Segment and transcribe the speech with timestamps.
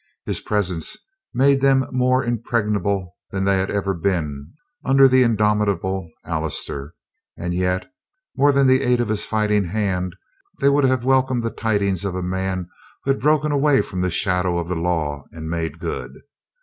[0.25, 0.97] His presence
[1.31, 4.51] made them more impregnable than they had ever been
[4.83, 6.95] under the indomitable Allister,
[7.37, 7.85] and yet,
[8.35, 10.15] more than the aid of his fighting hand,
[10.59, 12.67] they would have welcomed the tidings of a man
[13.03, 16.11] who had broken away from the shadow of the law and made good.